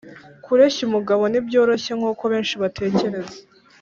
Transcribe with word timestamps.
kureshya 0.45 0.81
umugabo 0.87 1.23
ntibyoroshye 1.27 1.91
nk'uko 1.97 2.23
benshi 2.31 2.55
batekereza. 2.61 3.35